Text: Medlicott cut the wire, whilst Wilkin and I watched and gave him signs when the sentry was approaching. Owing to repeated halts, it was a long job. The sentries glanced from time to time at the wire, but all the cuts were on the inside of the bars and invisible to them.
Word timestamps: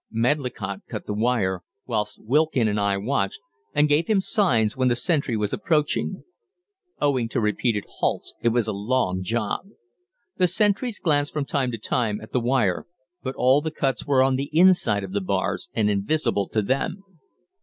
Medlicott 0.09 0.79
cut 0.87 1.05
the 1.05 1.13
wire, 1.13 1.61
whilst 1.85 2.17
Wilkin 2.25 2.67
and 2.67 2.79
I 2.79 2.97
watched 2.97 3.39
and 3.75 3.87
gave 3.87 4.07
him 4.07 4.19
signs 4.19 4.75
when 4.75 4.87
the 4.87 4.95
sentry 4.95 5.37
was 5.37 5.53
approaching. 5.53 6.23
Owing 6.99 7.29
to 7.29 7.39
repeated 7.39 7.85
halts, 7.99 8.33
it 8.41 8.49
was 8.49 8.65
a 8.67 8.73
long 8.73 9.21
job. 9.21 9.67
The 10.37 10.47
sentries 10.47 10.99
glanced 10.99 11.31
from 11.33 11.45
time 11.45 11.69
to 11.69 11.77
time 11.77 12.19
at 12.19 12.31
the 12.31 12.39
wire, 12.41 12.87
but 13.21 13.35
all 13.35 13.61
the 13.61 13.69
cuts 13.69 14.07
were 14.07 14.23
on 14.23 14.37
the 14.37 14.49
inside 14.51 15.03
of 15.03 15.11
the 15.11 15.21
bars 15.21 15.69
and 15.75 15.87
invisible 15.87 16.49
to 16.49 16.63
them. 16.63 17.03